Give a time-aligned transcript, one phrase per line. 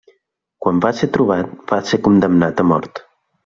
[0.65, 3.07] Quan va ser trobat, va ser condemnat a mort.